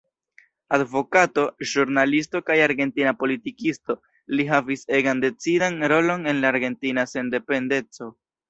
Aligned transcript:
Advokato, 0.77 1.43
ĵurnalisto 1.71 2.41
kaj 2.47 2.57
argentina 2.69 3.13
politikisto, 3.21 3.97
li 4.39 4.49
havis 4.55 4.89
egan 5.01 5.23
decidan 5.27 5.81
rolon 5.95 6.27
en 6.33 6.45
la 6.47 6.53
Argentina 6.57 7.09
Sendependeco. 7.17 8.15